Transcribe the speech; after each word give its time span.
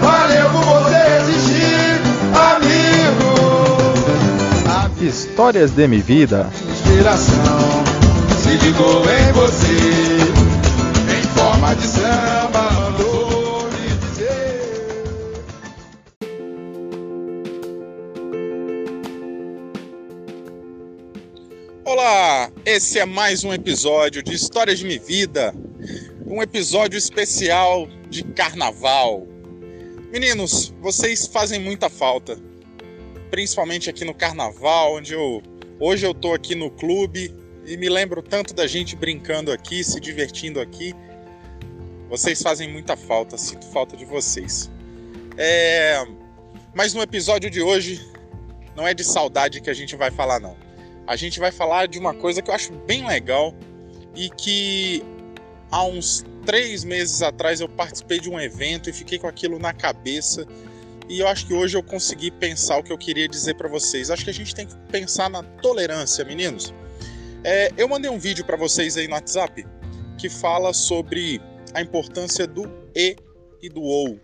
Valeu 0.00 0.50
por 0.50 0.64
você 0.64 1.02
existir, 1.20 2.00
amigo. 2.54 3.34
Histórias 5.00 5.72
de 5.72 5.88
minha 5.88 6.02
vida. 6.02 6.48
Inspiração 6.70 7.84
se 8.40 8.50
ligou 8.64 9.02
em 9.02 9.32
você. 9.32 9.74
Em 11.12 11.22
forma 11.36 11.74
de 11.74 11.86
samba. 11.88 12.74
Olá, 21.86 22.50
esse 22.64 22.98
é 22.98 23.04
mais 23.04 23.44
um 23.44 23.52
episódio 23.52 24.22
de 24.22 24.34
Histórias 24.34 24.78
de 24.78 24.84
Minha 24.84 25.00
Vida, 25.00 25.54
um 26.26 26.42
episódio 26.42 26.96
especial 26.96 27.88
de 28.08 28.22
carnaval. 28.24 29.26
Meninos, 30.10 30.72
vocês 30.80 31.26
fazem 31.26 31.60
muita 31.60 31.88
falta, 31.88 32.38
principalmente 33.30 33.90
aqui 33.90 34.04
no 34.04 34.14
carnaval, 34.14 34.96
onde 34.96 35.14
eu 35.14 35.42
hoje 35.80 36.06
eu 36.06 36.14
tô 36.14 36.32
aqui 36.32 36.54
no 36.54 36.70
clube 36.70 37.34
e 37.66 37.76
me 37.76 37.88
lembro 37.88 38.22
tanto 38.22 38.54
da 38.54 38.66
gente 38.66 38.94
brincando 38.94 39.50
aqui, 39.50 39.82
se 39.82 40.00
divertindo 40.00 40.60
aqui. 40.60 40.94
Vocês 42.08 42.40
fazem 42.42 42.70
muita 42.70 42.96
falta, 42.96 43.36
sinto 43.36 43.66
falta 43.66 43.96
de 43.96 44.04
vocês. 44.04 44.70
É... 45.36 46.04
Mas 46.74 46.94
no 46.94 47.02
episódio 47.02 47.50
de 47.50 47.60
hoje 47.60 48.00
não 48.76 48.86
é 48.86 48.94
de 48.94 49.02
saudade 49.02 49.60
que 49.60 49.70
a 49.70 49.74
gente 49.74 49.96
vai 49.96 50.10
falar 50.10 50.38
não 50.40 50.64
a 51.06 51.16
gente 51.16 51.38
vai 51.38 51.52
falar 51.52 51.86
de 51.86 51.98
uma 51.98 52.14
coisa 52.14 52.40
que 52.40 52.50
eu 52.50 52.54
acho 52.54 52.72
bem 52.72 53.06
legal 53.06 53.54
e 54.14 54.30
que 54.30 55.02
há 55.70 55.84
uns 55.84 56.24
três 56.44 56.84
meses 56.84 57.22
atrás 57.22 57.60
eu 57.60 57.68
participei 57.68 58.20
de 58.20 58.30
um 58.30 58.40
evento 58.40 58.90
e 58.90 58.92
fiquei 58.92 59.18
com 59.18 59.26
aquilo 59.26 59.58
na 59.58 59.72
cabeça 59.72 60.46
e 61.08 61.20
eu 61.20 61.28
acho 61.28 61.46
que 61.46 61.52
hoje 61.52 61.76
eu 61.76 61.82
consegui 61.82 62.30
pensar 62.30 62.78
o 62.78 62.82
que 62.82 62.92
eu 62.92 62.98
queria 62.98 63.28
dizer 63.28 63.54
para 63.56 63.68
vocês. 63.68 64.10
Acho 64.10 64.24
que 64.24 64.30
a 64.30 64.34
gente 64.34 64.54
tem 64.54 64.66
que 64.66 64.74
pensar 64.90 65.28
na 65.28 65.42
tolerância, 65.42 66.24
meninos. 66.24 66.72
É, 67.42 67.70
eu 67.76 67.86
mandei 67.86 68.10
um 68.10 68.18
vídeo 68.18 68.44
para 68.44 68.56
vocês 68.56 68.96
aí 68.96 69.06
no 69.06 69.14
WhatsApp 69.14 69.66
que 70.18 70.30
fala 70.30 70.72
sobre 70.72 71.40
a 71.74 71.82
importância 71.82 72.46
do 72.46 72.70
e 72.94 73.16
e 73.60 73.68
do 73.68 73.82
ou. 73.82 74.18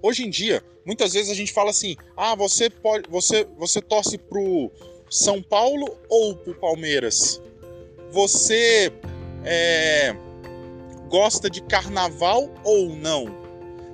Hoje 0.00 0.24
em 0.24 0.30
dia, 0.30 0.62
muitas 0.86 1.12
vezes 1.12 1.30
a 1.30 1.34
gente 1.34 1.52
fala 1.52 1.70
assim: 1.70 1.96
"Ah, 2.16 2.34
você 2.34 2.70
pode, 2.70 3.08
você 3.10 3.46
você 3.58 3.82
torce 3.82 4.16
pro 4.16 4.72
são 5.10 5.42
Paulo 5.42 5.98
ou 6.08 6.34
pro 6.36 6.54
Palmeiras? 6.54 7.42
Você 8.10 8.90
é, 9.44 10.16
gosta 11.08 11.48
de 11.48 11.60
carnaval 11.62 12.48
ou 12.64 12.94
não? 12.96 13.26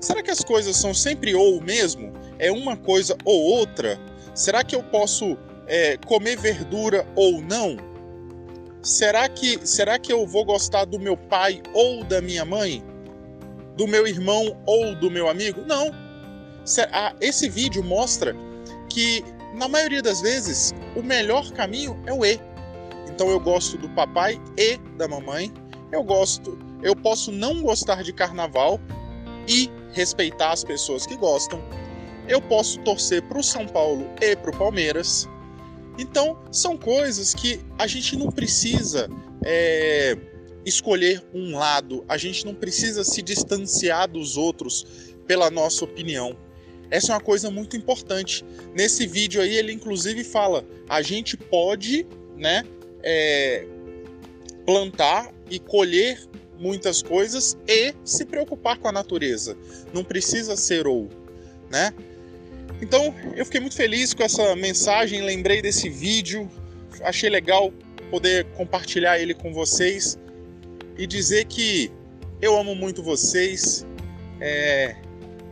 Será 0.00 0.22
que 0.22 0.30
as 0.30 0.40
coisas 0.40 0.76
são 0.76 0.92
sempre 0.92 1.34
ou 1.34 1.60
mesmo? 1.60 2.12
É 2.38 2.50
uma 2.50 2.76
coisa 2.76 3.16
ou 3.24 3.40
outra? 3.40 4.00
Será 4.34 4.64
que 4.64 4.74
eu 4.74 4.82
posso 4.82 5.36
é, 5.66 5.96
comer 5.98 6.36
verdura 6.36 7.06
ou 7.14 7.40
não? 7.40 7.76
Será 8.82 9.28
que, 9.28 9.64
será 9.66 9.98
que 9.98 10.12
eu 10.12 10.26
vou 10.26 10.44
gostar 10.44 10.84
do 10.86 10.98
meu 10.98 11.16
pai 11.16 11.62
ou 11.72 12.02
da 12.02 12.20
minha 12.20 12.44
mãe? 12.44 12.82
Do 13.76 13.86
meu 13.86 14.06
irmão 14.06 14.60
ou 14.66 14.94
do 14.96 15.10
meu 15.10 15.28
amigo? 15.28 15.62
Não. 15.66 15.90
Esse 17.20 17.48
vídeo 17.48 17.82
mostra 17.82 18.34
que 18.88 19.24
na 19.54 19.68
maioria 19.68 20.02
das 20.02 20.20
vezes, 20.20 20.72
o 20.96 21.02
melhor 21.02 21.50
caminho 21.52 22.00
é 22.06 22.12
o 22.12 22.24
E. 22.24 22.40
Então 23.08 23.28
eu 23.28 23.38
gosto 23.38 23.76
do 23.76 23.88
papai 23.90 24.40
e 24.56 24.78
da 24.96 25.06
mamãe. 25.06 25.52
Eu 25.92 26.02
gosto, 26.02 26.58
eu 26.82 26.96
posso 26.96 27.30
não 27.30 27.62
gostar 27.62 28.02
de 28.02 28.12
carnaval 28.12 28.80
e 29.48 29.70
respeitar 29.92 30.52
as 30.52 30.64
pessoas 30.64 31.06
que 31.06 31.16
gostam. 31.16 31.62
Eu 32.28 32.40
posso 32.40 32.78
torcer 32.80 33.22
para 33.22 33.38
o 33.38 33.42
São 33.42 33.66
Paulo 33.66 34.08
e 34.20 34.36
para 34.36 34.50
o 34.50 34.56
Palmeiras. 34.56 35.28
Então 35.98 36.38
são 36.50 36.76
coisas 36.76 37.34
que 37.34 37.60
a 37.78 37.86
gente 37.86 38.16
não 38.16 38.30
precisa 38.30 39.08
é, 39.44 40.16
escolher 40.64 41.22
um 41.34 41.56
lado. 41.56 42.04
A 42.08 42.16
gente 42.16 42.44
não 42.44 42.54
precisa 42.54 43.04
se 43.04 43.20
distanciar 43.22 44.08
dos 44.08 44.36
outros 44.36 45.14
pela 45.26 45.50
nossa 45.50 45.84
opinião. 45.84 46.36
Essa 46.90 47.12
é 47.12 47.14
uma 47.14 47.20
coisa 47.20 47.50
muito 47.50 47.76
importante. 47.76 48.44
Nesse 48.74 49.06
vídeo 49.06 49.40
aí, 49.40 49.56
ele 49.56 49.72
inclusive 49.72 50.22
fala: 50.24 50.64
a 50.88 51.00
gente 51.02 51.36
pode, 51.36 52.06
né, 52.36 52.64
é, 53.02 53.66
plantar 54.66 55.32
e 55.50 55.58
colher 55.58 56.20
muitas 56.58 57.02
coisas 57.02 57.56
e 57.66 57.94
se 58.04 58.24
preocupar 58.24 58.78
com 58.78 58.88
a 58.88 58.92
natureza. 58.92 59.56
Não 59.92 60.04
precisa 60.04 60.56
ser 60.56 60.86
ou, 60.86 61.08
né? 61.70 61.92
Então, 62.80 63.14
eu 63.36 63.44
fiquei 63.44 63.60
muito 63.60 63.76
feliz 63.76 64.12
com 64.12 64.22
essa 64.22 64.56
mensagem, 64.56 65.22
lembrei 65.22 65.62
desse 65.62 65.88
vídeo, 65.88 66.50
achei 67.02 67.30
legal 67.30 67.72
poder 68.10 68.44
compartilhar 68.56 69.18
ele 69.18 69.34
com 69.34 69.52
vocês 69.52 70.18
e 70.98 71.06
dizer 71.06 71.44
que 71.46 71.90
eu 72.40 72.58
amo 72.58 72.74
muito 72.74 73.02
vocês 73.02 73.86
é, 74.40 74.96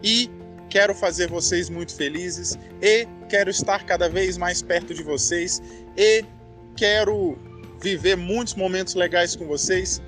e 0.02 0.28
quero 0.68 0.94
fazer 0.94 1.28
vocês 1.28 1.70
muito 1.70 1.94
felizes 1.94 2.58
e 2.82 3.06
quero 3.28 3.48
estar 3.48 3.84
cada 3.86 4.08
vez 4.08 4.36
mais 4.36 4.60
perto 4.60 4.92
de 4.92 5.02
vocês 5.02 5.62
e 5.96 6.24
quero 6.76 7.38
viver 7.80 8.16
muitos 8.16 8.54
momentos 8.54 8.94
legais 8.94 9.36
com 9.36 9.46
vocês 9.46 10.02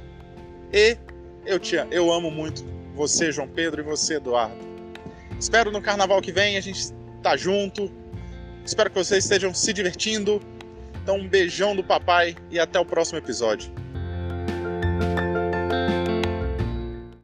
e 0.72 0.96
eu 1.44 1.58
te 1.58 1.76
eu 1.90 2.12
amo 2.12 2.30
muito 2.30 2.64
você 2.94 3.32
João 3.32 3.48
Pedro 3.48 3.80
e 3.80 3.84
você 3.84 4.14
Eduardo. 4.14 4.56
Espero 5.38 5.70
no 5.70 5.80
carnaval 5.80 6.20
que 6.20 6.32
vem 6.32 6.56
a 6.56 6.60
gente 6.60 6.92
tá 7.22 7.36
junto. 7.36 7.90
Espero 8.64 8.90
que 8.90 8.96
vocês 8.96 9.24
estejam 9.24 9.52
se 9.52 9.72
divertindo. 9.72 10.40
Então 11.02 11.16
um 11.16 11.28
beijão 11.28 11.74
do 11.74 11.82
papai 11.82 12.36
e 12.50 12.60
até 12.60 12.78
o 12.78 12.84
próximo 12.84 13.18
episódio. 13.18 13.72